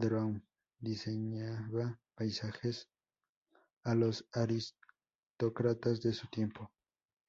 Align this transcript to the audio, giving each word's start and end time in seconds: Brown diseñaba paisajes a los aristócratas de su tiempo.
Brown 0.00 0.42
diseñaba 0.78 1.98
paisajes 2.14 2.90
a 3.82 3.94
los 3.94 4.26
aristócratas 4.34 6.02
de 6.02 6.12
su 6.12 6.26
tiempo. 6.28 6.70